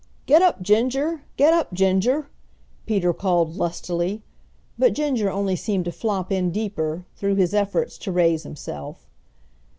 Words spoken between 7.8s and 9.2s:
to raise himself.